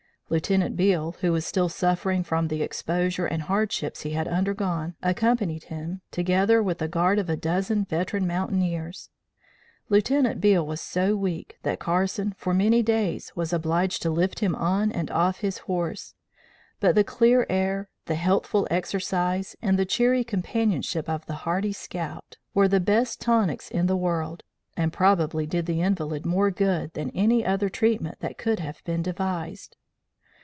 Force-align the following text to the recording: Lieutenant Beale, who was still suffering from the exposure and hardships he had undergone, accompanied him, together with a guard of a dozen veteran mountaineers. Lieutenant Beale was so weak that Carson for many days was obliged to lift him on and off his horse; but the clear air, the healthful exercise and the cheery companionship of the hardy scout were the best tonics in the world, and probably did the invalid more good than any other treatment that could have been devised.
Lieutenant 0.31 0.77
Beale, 0.77 1.17
who 1.19 1.33
was 1.33 1.45
still 1.45 1.67
suffering 1.67 2.23
from 2.23 2.47
the 2.47 2.61
exposure 2.61 3.25
and 3.25 3.43
hardships 3.43 4.03
he 4.03 4.11
had 4.11 4.29
undergone, 4.29 4.95
accompanied 5.03 5.65
him, 5.65 5.99
together 6.09 6.63
with 6.63 6.81
a 6.81 6.87
guard 6.87 7.19
of 7.19 7.29
a 7.29 7.35
dozen 7.35 7.83
veteran 7.83 8.25
mountaineers. 8.25 9.09
Lieutenant 9.89 10.39
Beale 10.39 10.65
was 10.65 10.79
so 10.79 11.17
weak 11.17 11.57
that 11.63 11.81
Carson 11.81 12.33
for 12.37 12.53
many 12.53 12.81
days 12.81 13.35
was 13.35 13.51
obliged 13.51 14.01
to 14.03 14.09
lift 14.09 14.39
him 14.39 14.55
on 14.55 14.89
and 14.89 15.11
off 15.11 15.39
his 15.41 15.57
horse; 15.57 16.13
but 16.79 16.95
the 16.95 17.03
clear 17.03 17.45
air, 17.49 17.89
the 18.05 18.15
healthful 18.15 18.65
exercise 18.71 19.57
and 19.61 19.77
the 19.77 19.83
cheery 19.83 20.23
companionship 20.23 21.09
of 21.09 21.25
the 21.25 21.43
hardy 21.43 21.73
scout 21.73 22.37
were 22.53 22.69
the 22.69 22.79
best 22.79 23.19
tonics 23.19 23.69
in 23.69 23.85
the 23.87 23.97
world, 23.97 24.43
and 24.77 24.93
probably 24.93 25.45
did 25.45 25.65
the 25.65 25.81
invalid 25.81 26.25
more 26.25 26.51
good 26.51 26.93
than 26.93 27.09
any 27.09 27.45
other 27.45 27.67
treatment 27.67 28.17
that 28.21 28.37
could 28.37 28.61
have 28.61 28.81
been 28.85 29.01
devised. 29.03 29.75